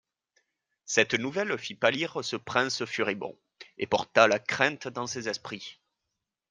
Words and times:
Cette 0.87 1.13
nouvelle 1.13 1.55
fit 1.59 1.75
pâlir 1.75 2.25
ce 2.25 2.35
prince 2.35 2.85
furibond, 2.85 3.37
et 3.77 3.85
porta 3.85 4.27
la 4.27 4.39
crainte 4.39 4.87
dans 4.87 5.05
ses 5.05 5.29
esprits. 5.29 5.79